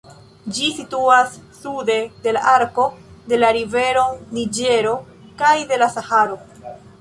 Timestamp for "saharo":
5.99-6.41